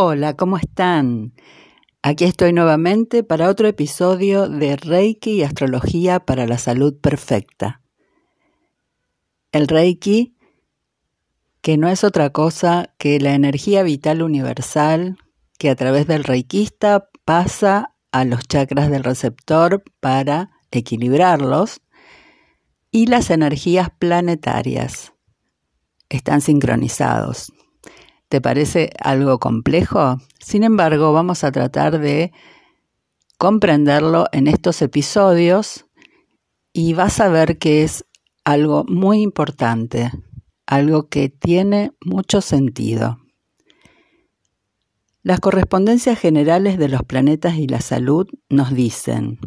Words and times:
Hola, 0.00 0.36
¿cómo 0.36 0.58
están? 0.58 1.34
Aquí 2.02 2.22
estoy 2.22 2.52
nuevamente 2.52 3.24
para 3.24 3.48
otro 3.48 3.66
episodio 3.66 4.48
de 4.48 4.76
Reiki 4.76 5.32
y 5.32 5.42
Astrología 5.42 6.20
para 6.20 6.46
la 6.46 6.56
Salud 6.56 6.94
Perfecta. 7.00 7.82
El 9.50 9.66
Reiki, 9.66 10.36
que 11.62 11.78
no 11.78 11.88
es 11.88 12.04
otra 12.04 12.30
cosa 12.30 12.94
que 12.96 13.18
la 13.18 13.34
energía 13.34 13.82
vital 13.82 14.22
universal 14.22 15.18
que 15.58 15.68
a 15.68 15.74
través 15.74 16.06
del 16.06 16.22
reikista 16.22 17.10
pasa 17.24 17.96
a 18.12 18.24
los 18.24 18.46
chakras 18.46 18.92
del 18.92 19.02
receptor 19.02 19.82
para 19.98 20.52
equilibrarlos, 20.70 21.80
y 22.92 23.06
las 23.06 23.30
energías 23.30 23.90
planetarias 23.98 25.12
están 26.08 26.40
sincronizados. 26.40 27.52
¿Te 28.28 28.42
parece 28.42 28.90
algo 29.00 29.38
complejo? 29.38 30.18
Sin 30.38 30.62
embargo, 30.62 31.12
vamos 31.12 31.44
a 31.44 31.52
tratar 31.52 31.98
de 31.98 32.32
comprenderlo 33.38 34.26
en 34.32 34.48
estos 34.48 34.82
episodios 34.82 35.86
y 36.72 36.92
vas 36.92 37.20
a 37.20 37.28
ver 37.28 37.58
que 37.58 37.84
es 37.84 38.04
algo 38.44 38.84
muy 38.86 39.22
importante, 39.22 40.12
algo 40.66 41.08
que 41.08 41.30
tiene 41.30 41.92
mucho 42.04 42.42
sentido. 42.42 43.18
Las 45.22 45.40
correspondencias 45.40 46.18
generales 46.18 46.78
de 46.78 46.88
los 46.88 47.02
planetas 47.02 47.56
y 47.56 47.66
la 47.66 47.80
salud 47.80 48.26
nos 48.50 48.74
dicen 48.74 49.38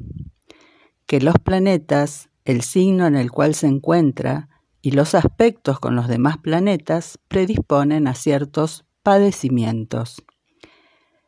que 1.06 1.22
los 1.22 1.36
planetas, 1.36 2.30
el 2.46 2.62
signo 2.62 3.06
en 3.06 3.16
el 3.16 3.32
cual 3.32 3.54
se 3.54 3.68
encuentra, 3.68 4.51
y 4.82 4.92
los 4.92 5.16
aspectos 5.16 5.80
con 5.80 5.96
los 5.96 6.08
demás 6.08 6.38
planetas 6.38 7.20
predisponen 7.28 8.08
a 8.08 8.16
ciertos 8.16 8.86
padecimientos. 9.04 10.24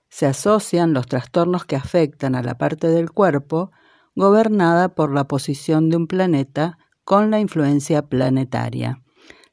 Se 0.09 0.25
asocian 0.25 0.93
los 0.93 1.07
trastornos 1.07 1.65
que 1.65 1.75
afectan 1.75 2.35
a 2.35 2.43
la 2.43 2.57
parte 2.57 2.87
del 2.87 3.11
cuerpo 3.11 3.71
gobernada 4.15 4.89
por 4.89 5.13
la 5.13 5.27
posición 5.27 5.89
de 5.89 5.97
un 5.97 6.07
planeta 6.07 6.77
con 7.03 7.31
la 7.31 7.39
influencia 7.39 8.03
planetaria, 8.03 9.01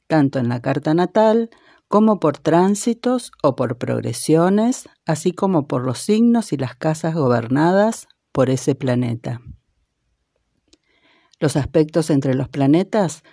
tanto 0.07 0.39
en 0.39 0.49
la 0.49 0.61
carta 0.61 0.93
natal 0.93 1.49
como 1.87 2.19
por 2.19 2.37
tránsitos 2.37 3.31
o 3.43 3.55
por 3.55 3.77
progresiones, 3.77 4.87
así 5.05 5.33
como 5.33 5.67
por 5.67 5.83
los 5.83 5.99
signos 5.99 6.53
y 6.53 6.57
las 6.57 6.75
casas 6.75 7.15
gobernadas 7.15 8.07
por 8.31 8.49
ese 8.49 8.75
planeta. 8.75 9.41
Los 11.39 11.57
aspectos 11.57 12.09
entre 12.09 12.35
los 12.35 12.47
planetas 12.47 13.23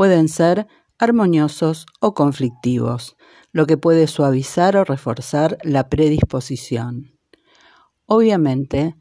pueden 0.00 0.28
ser 0.28 0.66
armoniosos 0.98 1.84
o 2.00 2.14
conflictivos, 2.14 3.18
lo 3.52 3.66
que 3.66 3.76
puede 3.76 4.06
suavizar 4.06 4.74
o 4.78 4.84
reforzar 4.84 5.58
la 5.62 5.90
predisposición. 5.90 7.18
Obviamente, 8.06 8.96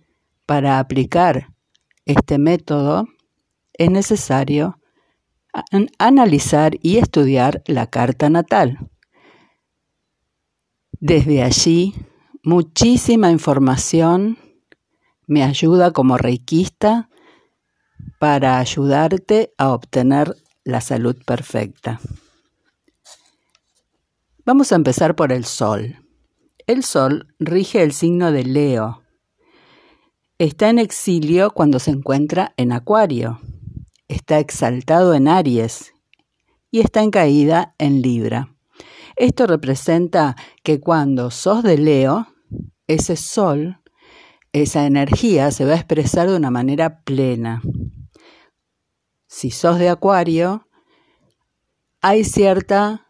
para 0.45 0.77
aplicar 0.77 1.53
este 2.03 2.37
método 2.37 3.05
es 3.71 3.89
necesario 3.89 4.77
analizar 5.99 6.73
y 6.81 6.97
estudiar 6.97 7.63
la 7.65 7.87
carta 7.87 8.29
natal. 8.29 8.89
Desde 10.99 11.43
allí, 11.43 11.93
muchísima 12.43 13.31
información 13.31 14.37
me 15.27 15.43
ayuda 15.43 15.91
como 15.91 16.17
reikista 16.17 17.09
para 18.19 18.59
ayudarte 18.59 19.53
a 19.57 19.69
obtener 19.71 20.35
la 20.69 20.81
salud 20.81 21.15
perfecta. 21.25 21.99
Vamos 24.45 24.71
a 24.71 24.75
empezar 24.75 25.15
por 25.15 25.31
el 25.31 25.45
Sol. 25.45 25.97
El 26.65 26.83
Sol 26.83 27.27
rige 27.39 27.83
el 27.83 27.93
signo 27.93 28.31
de 28.31 28.43
Leo. 28.43 29.03
Está 30.37 30.69
en 30.69 30.79
exilio 30.79 31.51
cuando 31.51 31.79
se 31.79 31.91
encuentra 31.91 32.53
en 32.57 32.71
Acuario. 32.71 33.41
Está 34.07 34.39
exaltado 34.39 35.13
en 35.13 35.27
Aries 35.27 35.93
y 36.71 36.79
está 36.79 37.03
en 37.03 37.11
caída 37.11 37.75
en 37.77 38.01
Libra. 38.01 38.55
Esto 39.15 39.47
representa 39.47 40.35
que 40.63 40.79
cuando 40.79 41.29
sos 41.29 41.61
de 41.61 41.77
Leo, 41.77 42.27
ese 42.87 43.17
sol, 43.17 43.81
esa 44.53 44.85
energía 44.85 45.51
se 45.51 45.65
va 45.65 45.73
a 45.73 45.77
expresar 45.77 46.29
de 46.29 46.37
una 46.37 46.49
manera 46.49 47.01
plena. 47.01 47.61
Si 49.31 49.51
sos 49.51 49.77
de 49.77 49.89
Acuario, 49.89 50.67
hay 52.01 52.23
cierta 52.23 53.05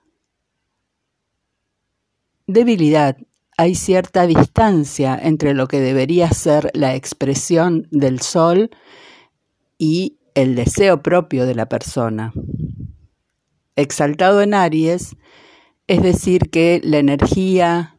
debilidad, 2.45 3.15
hay 3.55 3.73
cierta 3.73 4.27
distancia 4.27 5.17
entre 5.17 5.53
lo 5.53 5.69
que 5.69 5.79
debería 5.79 6.29
ser 6.31 6.71
la 6.73 6.93
expresión 6.93 7.87
del 7.89 8.19
sol 8.19 8.69
y 9.77 10.17
el 10.35 10.55
deseo 10.55 11.01
propio 11.01 11.45
de 11.45 11.55
la 11.55 11.69
persona. 11.69 12.33
Exaltado 13.77 14.41
en 14.41 14.53
Aries, 14.53 15.15
es 15.87 16.03
decir, 16.03 16.49
que 16.49 16.81
la 16.83 16.97
energía 16.97 17.97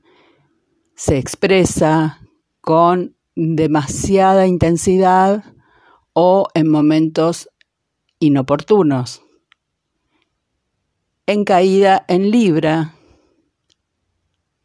se 0.94 1.16
expresa 1.16 2.20
con 2.60 3.16
demasiada 3.34 4.46
intensidad 4.46 5.42
o 6.12 6.48
en 6.52 6.68
momentos 6.68 7.48
inoportunos. 8.20 9.22
En 11.26 11.44
caída 11.44 12.04
en 12.06 12.30
Libra 12.30 12.94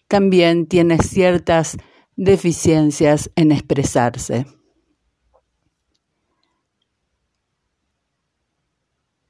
también 0.07 0.67
tiene 0.67 0.99
ciertas 0.99 1.77
deficiencias 2.15 3.31
en 3.35 3.51
expresarse. 3.51 4.45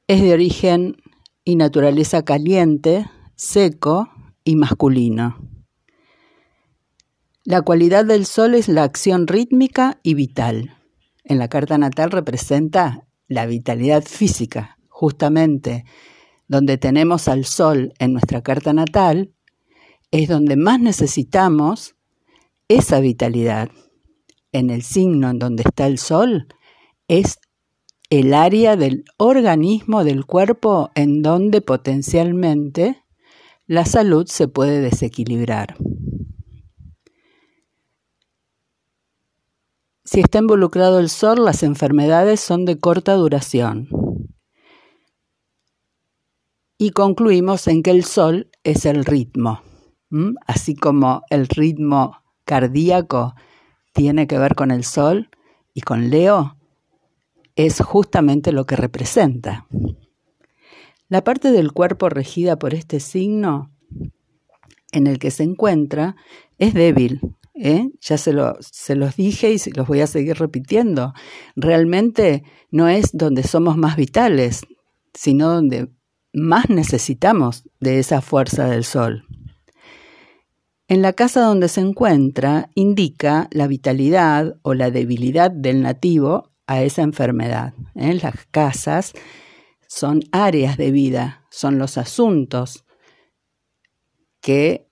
Es 0.07 0.21
de 0.21 0.33
origen 0.33 0.97
y 1.43 1.55
naturaleza 1.55 2.23
caliente, 2.23 3.09
seco 3.35 4.09
y 4.43 4.55
masculino. 4.55 5.37
La 7.43 7.61
cualidad 7.61 8.05
del 8.05 8.25
sol 8.25 8.55
es 8.55 8.67
la 8.67 8.83
acción 8.83 9.27
rítmica 9.27 9.99
y 10.03 10.15
vital. 10.15 10.77
En 11.23 11.37
la 11.37 11.47
carta 11.47 11.77
natal 11.77 12.11
representa 12.11 13.07
la 13.27 13.45
vitalidad 13.45 14.03
física, 14.03 14.77
justamente 14.87 15.85
donde 16.47 16.77
tenemos 16.77 17.27
al 17.27 17.45
sol 17.45 17.93
en 17.99 18.13
nuestra 18.13 18.41
carta 18.41 18.73
natal, 18.73 19.33
es 20.11 20.29
donde 20.29 20.55
más 20.55 20.79
necesitamos 20.79 21.95
esa 22.67 22.99
vitalidad. 22.99 23.69
En 24.51 24.69
el 24.69 24.83
signo 24.83 25.29
en 25.29 25.39
donde 25.39 25.63
está 25.65 25.87
el 25.87 25.97
sol 25.97 26.47
es 27.07 27.39
el 28.09 28.33
área 28.33 28.77
del 28.77 29.03
organismo 29.17 30.03
del 30.03 30.25
cuerpo 30.25 30.91
en 30.95 31.21
donde 31.21 31.61
potencialmente 31.61 33.03
la 33.67 33.85
salud 33.85 34.27
se 34.27 34.47
puede 34.47 34.79
desequilibrar. 34.79 35.75
Si 40.05 40.19
está 40.19 40.37
involucrado 40.37 40.99
el 40.99 41.09
sol, 41.09 41.43
las 41.43 41.63
enfermedades 41.63 42.39
son 42.39 42.63
de 42.65 42.79
corta 42.79 43.15
duración. 43.15 43.89
Y 46.77 46.91
concluimos 46.91 47.67
en 47.67 47.81
que 47.81 47.89
el 47.89 48.03
sol 48.03 48.51
es 48.63 48.85
el 48.85 49.03
ritmo. 49.03 49.61
Así 50.45 50.75
como 50.75 51.23
el 51.31 51.47
ritmo 51.47 52.21
cardíaco 52.45 53.33
tiene 53.93 54.27
que 54.27 54.37
ver 54.37 54.53
con 54.53 54.69
el 54.69 54.83
sol 54.83 55.31
y 55.73 55.81
con 55.81 56.11
Leo, 56.11 56.55
es 57.55 57.81
justamente 57.81 58.51
lo 58.51 58.65
que 58.65 58.75
representa. 58.75 59.65
La 61.07 61.23
parte 61.23 61.51
del 61.51 61.71
cuerpo 61.71 62.09
regida 62.09 62.59
por 62.59 62.75
este 62.75 62.99
signo 62.99 63.71
en 64.91 65.07
el 65.07 65.17
que 65.17 65.31
se 65.31 65.43
encuentra 65.43 66.15
es 66.59 66.75
débil, 66.75 67.21
¿eh? 67.55 67.89
ya 68.01 68.17
se, 68.17 68.33
se 68.59 68.95
los 68.95 69.15
dije 69.15 69.51
y 69.51 69.71
los 69.71 69.87
voy 69.87 70.01
a 70.01 70.07
seguir 70.07 70.37
repitiendo. 70.37 71.13
Realmente 71.55 72.43
no 72.71 72.87
es 72.87 73.11
donde 73.13 73.43
somos 73.43 73.77
más 73.77 73.95
vitales, 73.95 74.61
sino 75.13 75.49
donde 75.49 75.89
más 76.33 76.69
necesitamos 76.69 77.63
de 77.79 77.99
esa 77.99 78.21
fuerza 78.21 78.67
del 78.67 78.83
sol. 78.83 79.25
En 80.87 81.01
la 81.01 81.13
casa 81.13 81.41
donde 81.41 81.67
se 81.67 81.81
encuentra 81.81 82.69
indica 82.75 83.47
la 83.51 83.67
vitalidad 83.67 84.57
o 84.61 84.75
la 84.75 84.91
debilidad 84.91 85.49
del 85.49 85.81
nativo 85.81 86.51
a 86.67 86.83
esa 86.83 87.01
enfermedad. 87.01 87.73
En 87.95 88.11
¿eh? 88.11 88.19
Las 88.21 88.45
casas 88.51 89.13
son 89.87 90.21
áreas 90.31 90.77
de 90.77 90.91
vida, 90.91 91.45
son 91.49 91.79
los 91.79 91.97
asuntos 91.97 92.85
que 94.41 94.87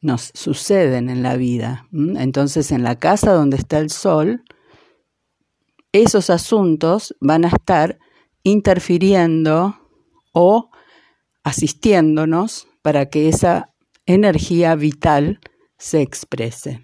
nos 0.00 0.30
suceden 0.34 1.10
en 1.10 1.22
la 1.22 1.36
vida. 1.36 1.86
Entonces, 1.92 2.72
en 2.72 2.82
la 2.82 2.98
casa 2.98 3.32
donde 3.32 3.56
está 3.56 3.78
el 3.78 3.90
sol, 3.90 4.44
esos 5.92 6.30
asuntos 6.30 7.14
van 7.20 7.44
a 7.44 7.48
estar 7.48 7.98
interfiriendo 8.42 9.76
o 10.32 10.70
asistiéndonos 11.42 12.68
para 12.82 13.10
que 13.10 13.28
esa 13.28 13.74
energía 14.06 14.74
vital 14.74 15.40
se 15.78 16.00
exprese. 16.00 16.80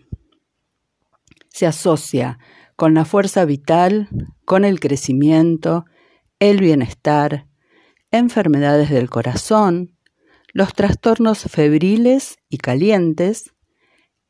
Se 1.49 1.67
asocia 1.67 2.39
con 2.77 2.93
la 2.95 3.05
fuerza 3.05 3.45
vital, 3.45 4.09
con 4.45 4.65
el 4.65 4.81
crecimiento, 4.81 5.87
el 6.39 6.61
bienestar, 6.61 7.47
enfermedades 8.11 8.91
del 8.91 9.09
corazón, 9.09 9.96
los 10.57 10.73
trastornos 10.73 11.41
febriles 11.41 12.39
y 12.49 12.57
calientes, 12.57 13.53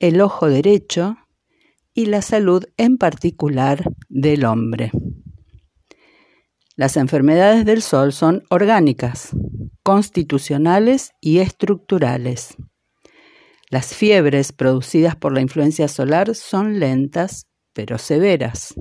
el 0.01 0.21
ojo 0.21 0.49
derecho 0.49 1.19
y 1.95 2.07
la 2.07 2.21
salud 2.21 2.65
en 2.77 2.99
particular 2.99 3.85
del 4.09 4.45
hombre. 4.45 4.91
Las 6.75 6.97
enfermedades 6.97 7.65
del 7.65 7.81
sol 7.81 8.13
son 8.13 8.43
orgánicas, 8.51 9.37
constitucionales 9.85 11.13
y 11.21 11.39
estructurales. 11.39 12.57
Las 13.71 13.95
fiebres 13.95 14.51
producidas 14.51 15.15
por 15.15 15.33
la 15.33 15.43
influencia 15.43 15.87
solar 15.87 16.35
son 16.35 16.81
lentas 16.81 17.47
pero 17.73 17.99
severas. 17.99 18.75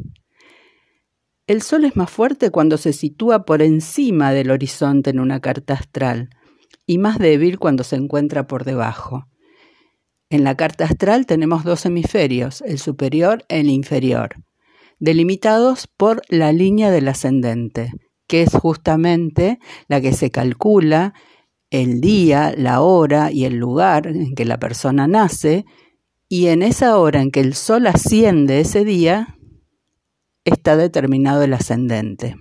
El 1.45 1.61
sol 1.61 1.85
es 1.85 1.95
más 1.95 2.09
fuerte 2.09 2.49
cuando 2.49 2.79
se 2.79 2.91
sitúa 2.91 3.45
por 3.45 3.61
encima 3.61 4.31
del 4.31 4.49
horizonte 4.49 5.11
en 5.11 5.19
una 5.19 5.41
carta 5.41 5.75
astral 5.75 6.31
y 6.85 6.97
más 6.97 7.19
débil 7.19 7.59
cuando 7.59 7.83
se 7.83 7.95
encuentra 7.95 8.47
por 8.47 8.63
debajo. 8.63 9.25
En 10.29 10.43
la 10.43 10.55
carta 10.55 10.85
astral 10.85 11.25
tenemos 11.25 11.63
dos 11.63 11.85
hemisferios, 11.85 12.61
el 12.61 12.79
superior 12.79 13.45
y 13.47 13.55
el 13.55 13.69
inferior, 13.69 14.35
delimitados 14.99 15.87
por 15.87 16.21
la 16.29 16.51
línea 16.51 16.91
del 16.91 17.07
ascendente, 17.07 17.91
que 18.27 18.41
es 18.41 18.51
justamente 18.53 19.59
la 19.87 20.01
que 20.01 20.13
se 20.13 20.31
calcula 20.31 21.13
el 21.69 22.01
día, 22.01 22.53
la 22.57 22.81
hora 22.81 23.31
y 23.31 23.45
el 23.45 23.55
lugar 23.55 24.07
en 24.07 24.33
que 24.35 24.45
la 24.45 24.59
persona 24.59 25.07
nace, 25.07 25.65
y 26.27 26.47
en 26.47 26.63
esa 26.63 26.97
hora 26.97 27.21
en 27.21 27.31
que 27.31 27.41
el 27.41 27.53
sol 27.53 27.85
asciende 27.87 28.59
ese 28.59 28.83
día, 28.83 29.37
está 30.43 30.75
determinado 30.75 31.43
el 31.43 31.53
ascendente. 31.53 32.35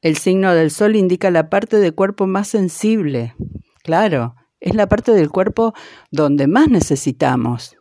El 0.00 0.16
signo 0.16 0.54
del 0.54 0.70
sol 0.70 0.94
indica 0.94 1.30
la 1.30 1.50
parte 1.50 1.78
del 1.78 1.94
cuerpo 1.94 2.26
más 2.26 2.48
sensible. 2.48 3.34
Claro, 3.82 4.36
es 4.60 4.74
la 4.74 4.88
parte 4.88 5.12
del 5.12 5.30
cuerpo 5.30 5.74
donde 6.10 6.46
más 6.46 6.68
necesitamos. 6.68 7.76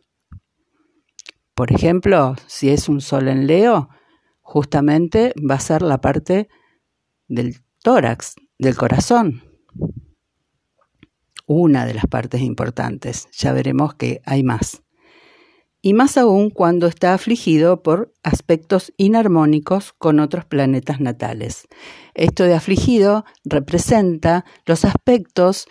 Por 1.54 1.72
ejemplo, 1.72 2.36
si 2.48 2.70
es 2.70 2.90
un 2.90 3.02
sol 3.02 3.28
en 3.28 3.46
Leo, 3.46 3.90
justamente 4.42 5.34
va 5.38 5.56
a 5.56 5.60
ser 5.60 5.82
la 5.82 6.02
parte 6.02 6.50
del 7.28 7.58
tórax, 7.84 8.36
del 8.58 8.76
corazón. 8.76 9.44
Una 11.46 11.86
de 11.86 11.94
las 11.94 12.08
partes 12.08 12.42
importantes. 12.42 13.28
Ya 13.32 13.54
veremos 13.54 13.94
que 13.94 14.22
hay 14.26 14.44
más 14.44 14.84
y 15.82 15.94
más 15.94 16.18
aún 16.18 16.50
cuando 16.50 16.88
está 16.88 17.14
afligido 17.14 17.84
por 17.84 18.14
aspectos 18.24 18.94
inarmónicos 18.98 19.94
con 19.94 20.20
otros 20.20 20.46
planetas 20.46 21.00
natales. 21.00 21.68
Esto 22.14 22.44
de 22.44 22.56
afligido 22.56 23.26
representa 23.46 24.44
los 24.66 24.86
aspectos 24.86 25.68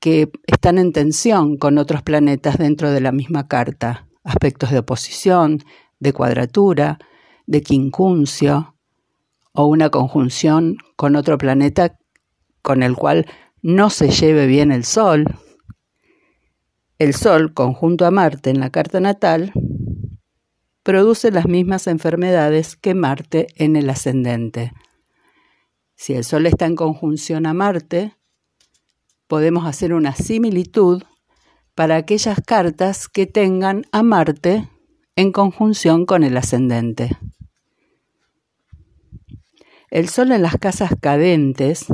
que 0.00 0.30
están 0.46 0.78
en 0.78 0.92
tensión 0.92 1.56
con 1.56 1.78
otros 1.78 2.02
planetas 2.02 2.58
dentro 2.58 2.90
de 2.90 3.00
la 3.00 3.12
misma 3.12 3.46
carta, 3.46 4.08
aspectos 4.24 4.70
de 4.70 4.78
oposición, 4.78 5.62
de 6.00 6.12
cuadratura, 6.12 6.98
de 7.46 7.62
quincuncio 7.62 8.74
o 9.52 9.66
una 9.66 9.90
conjunción 9.90 10.76
con 10.96 11.16
otro 11.16 11.38
planeta 11.38 11.98
con 12.62 12.82
el 12.82 12.96
cual 12.96 13.26
no 13.60 13.90
se 13.90 14.10
lleve 14.10 14.46
bien 14.46 14.72
el 14.72 14.84
Sol, 14.84 15.24
el 17.02 17.14
Sol, 17.14 17.52
conjunto 17.52 18.06
a 18.06 18.12
Marte 18.12 18.50
en 18.50 18.60
la 18.60 18.70
carta 18.70 19.00
natal, 19.00 19.52
produce 20.84 21.32
las 21.32 21.48
mismas 21.48 21.88
enfermedades 21.88 22.76
que 22.76 22.94
Marte 22.94 23.48
en 23.56 23.74
el 23.74 23.90
ascendente. 23.90 24.72
Si 25.96 26.14
el 26.14 26.22
Sol 26.22 26.46
está 26.46 26.66
en 26.66 26.76
conjunción 26.76 27.46
a 27.46 27.54
Marte, 27.54 28.14
podemos 29.26 29.66
hacer 29.66 29.94
una 29.94 30.14
similitud 30.14 31.02
para 31.74 31.96
aquellas 31.96 32.40
cartas 32.46 33.08
que 33.08 33.26
tengan 33.26 33.84
a 33.90 34.04
Marte 34.04 34.68
en 35.16 35.32
conjunción 35.32 36.06
con 36.06 36.22
el 36.22 36.36
ascendente. 36.36 37.18
El 39.90 40.08
Sol 40.08 40.30
en 40.30 40.42
las 40.42 40.56
casas 40.56 40.92
cadentes 41.00 41.86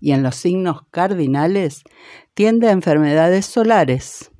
y 0.00 0.10
en 0.10 0.24
los 0.24 0.34
signos 0.34 0.80
cardinales 0.90 1.84
tiende 2.34 2.66
a 2.66 2.72
enfermedades 2.72 3.46
solares, 3.46 4.32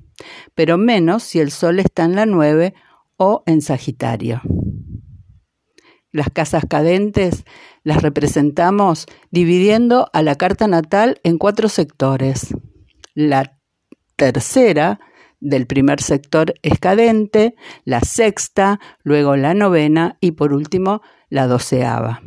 pero 0.55 0.77
menos 0.77 1.23
si 1.23 1.39
el 1.39 1.51
Sol 1.51 1.79
está 1.79 2.05
en 2.05 2.15
la 2.15 2.25
9 2.25 2.73
o 3.17 3.43
en 3.45 3.61
Sagitario. 3.61 4.41
Las 6.11 6.29
casas 6.29 6.63
cadentes 6.67 7.45
las 7.83 8.01
representamos 8.01 9.05
dividiendo 9.29 10.09
a 10.11 10.23
la 10.23 10.35
carta 10.35 10.67
natal 10.67 11.19
en 11.23 11.37
cuatro 11.37 11.69
sectores. 11.69 12.55
La 13.13 13.59
tercera 14.15 14.99
del 15.39 15.67
primer 15.67 16.01
sector 16.01 16.53
es 16.63 16.79
cadente, 16.79 17.55
la 17.85 18.01
sexta, 18.01 18.79
luego 19.03 19.35
la 19.35 19.53
novena 19.53 20.17
y 20.19 20.31
por 20.31 20.53
último 20.53 21.01
la 21.29 21.47
doceava. 21.47 22.21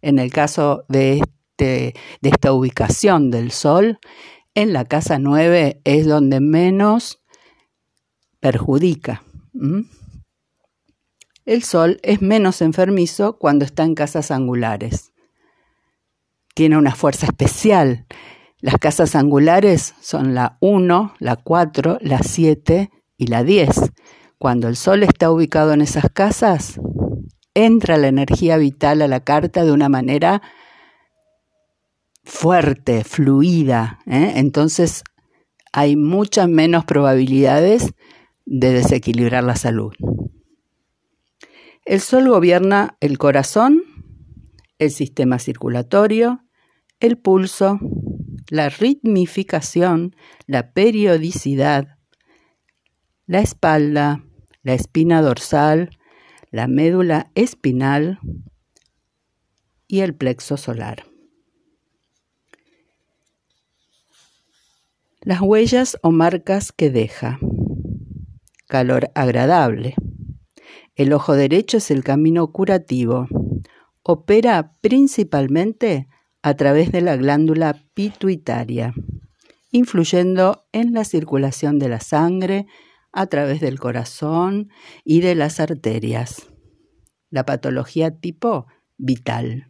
En 0.00 0.18
el 0.18 0.32
caso 0.32 0.84
de, 0.88 1.18
este, 1.18 1.94
de 2.20 2.28
esta 2.28 2.52
ubicación 2.52 3.30
del 3.30 3.50
Sol, 3.50 3.98
en 4.58 4.72
la 4.72 4.86
casa 4.86 5.20
9 5.20 5.82
es 5.84 6.04
donde 6.04 6.40
menos 6.40 7.22
perjudica. 8.40 9.22
El 11.44 11.62
Sol 11.62 12.00
es 12.02 12.22
menos 12.22 12.60
enfermizo 12.60 13.38
cuando 13.38 13.64
está 13.64 13.84
en 13.84 13.94
casas 13.94 14.32
angulares. 14.32 15.12
Tiene 16.56 16.76
una 16.76 16.96
fuerza 16.96 17.26
especial. 17.26 18.06
Las 18.58 18.78
casas 18.78 19.14
angulares 19.14 19.94
son 20.00 20.34
la 20.34 20.58
1, 20.60 21.14
la 21.20 21.36
4, 21.36 21.98
la 22.00 22.18
7 22.18 22.90
y 23.16 23.28
la 23.28 23.44
10. 23.44 23.92
Cuando 24.38 24.66
el 24.66 24.74
Sol 24.74 25.04
está 25.04 25.30
ubicado 25.30 25.72
en 25.72 25.82
esas 25.82 26.06
casas, 26.12 26.80
entra 27.54 27.96
la 27.96 28.08
energía 28.08 28.56
vital 28.56 29.02
a 29.02 29.08
la 29.08 29.20
carta 29.20 29.64
de 29.64 29.70
una 29.70 29.88
manera 29.88 30.42
fuerte, 32.28 33.04
fluida, 33.04 34.00
¿eh? 34.06 34.34
entonces 34.36 35.02
hay 35.72 35.96
muchas 35.96 36.46
menos 36.46 36.84
probabilidades 36.84 37.94
de 38.44 38.72
desequilibrar 38.72 39.42
la 39.44 39.56
salud. 39.56 39.94
El 41.86 42.00
sol 42.00 42.28
gobierna 42.28 42.98
el 43.00 43.16
corazón, 43.16 43.82
el 44.78 44.90
sistema 44.90 45.38
circulatorio, 45.38 46.44
el 47.00 47.16
pulso, 47.16 47.80
la 48.50 48.68
ritmificación, 48.68 50.14
la 50.46 50.72
periodicidad, 50.72 51.96
la 53.26 53.40
espalda, 53.40 54.22
la 54.62 54.74
espina 54.74 55.22
dorsal, 55.22 55.98
la 56.50 56.68
médula 56.68 57.30
espinal 57.34 58.20
y 59.86 60.00
el 60.00 60.14
plexo 60.14 60.58
solar. 60.58 61.07
Las 65.28 65.42
huellas 65.42 65.98
o 66.00 66.10
marcas 66.10 66.72
que 66.72 66.88
deja. 66.88 67.38
Calor 68.66 69.10
agradable. 69.14 69.94
El 70.94 71.12
ojo 71.12 71.34
derecho 71.34 71.76
es 71.76 71.90
el 71.90 72.02
camino 72.02 72.50
curativo. 72.50 73.28
Opera 74.02 74.72
principalmente 74.80 76.08
a 76.40 76.54
través 76.54 76.92
de 76.92 77.02
la 77.02 77.16
glándula 77.16 77.78
pituitaria, 77.92 78.94
influyendo 79.70 80.64
en 80.72 80.94
la 80.94 81.04
circulación 81.04 81.78
de 81.78 81.90
la 81.90 82.00
sangre 82.00 82.66
a 83.12 83.26
través 83.26 83.60
del 83.60 83.78
corazón 83.78 84.70
y 85.04 85.20
de 85.20 85.34
las 85.34 85.60
arterias. 85.60 86.46
La 87.28 87.44
patología 87.44 88.18
tipo 88.18 88.66
vital 88.96 89.68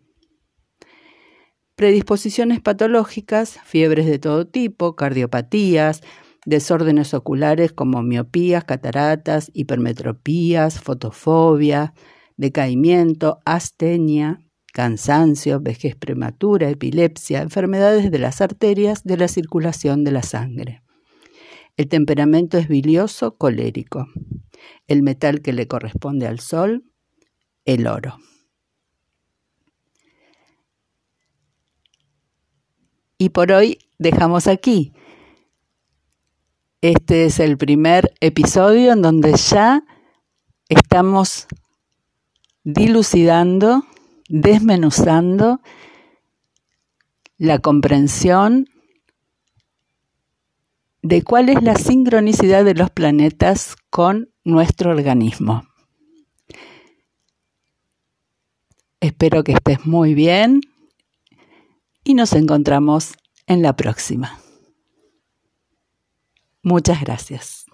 predisposiciones 1.79 2.61
patológicas, 2.61 3.61
fiebres 3.65 4.07
de 4.07 4.19
todo 4.19 4.49
tipo, 4.49 4.97
cardiopatías, 4.97 6.01
desórdenes 6.45 7.15
oculares 7.15 7.73
como 7.73 8.03
miopías, 8.03 8.65
cataratas, 8.65 9.53
hipermetropías, 9.55 10.81
fotofobia, 10.81 11.95
decaimiento, 12.37 13.39
astenia, 13.45 14.41
cansancio, 14.73 15.61
vejez 15.61 15.95
prematura, 15.95 16.69
epilepsia, 16.69 17.43
enfermedades 17.43 18.11
de 18.11 18.19
las 18.19 18.41
arterias, 18.41 19.05
de 19.05 19.17
la 19.17 19.29
circulación 19.29 20.03
de 20.03 20.11
la 20.11 20.25
sangre. 20.25 20.83
El 21.77 21.87
temperamento 21.87 22.59
es 22.59 22.67
bilioso, 22.67 23.37
colérico. 23.37 24.09
El 24.89 25.05
metal 25.05 25.43
que 25.43 25.53
le 25.53 25.69
corresponde 25.69 26.27
al 26.27 26.41
sol, 26.41 26.83
el 27.65 27.87
oro. 27.87 28.17
Y 33.19 33.31
por 33.31 33.51
hoy 33.51 33.81
dejamos 33.99 34.47
aquí. 34.47 34.93
Este 36.81 37.25
es 37.25 37.41
el 37.41 37.59
primer 37.59 38.15
episodio 38.21 38.93
en 38.93 39.03
donde 39.03 39.35
ya 39.35 39.83
estamos 40.69 41.49
dilucidando, 42.63 43.83
desmenuzando 44.29 45.61
la 47.39 47.59
comprensión 47.59 48.69
de 51.03 51.23
cuál 51.23 51.49
es 51.49 51.61
la 51.63 51.75
sincronicidad 51.75 52.65
de 52.65 52.75
los 52.75 52.91
planetas 52.91 53.75
con 53.91 54.31
nuestro 54.45 54.91
organismo. 54.91 55.65
Espero 59.01 59.43
que 59.43 59.53
estés 59.53 59.85
muy 59.85 60.15
bien 60.15 60.61
y 62.09 62.15
nos 62.15 62.33
encontramos 62.33 63.13
en 63.47 63.61
la 63.61 63.77
próxima. 63.77 64.41
Muchas 66.63 67.03
gracias. 67.03 67.68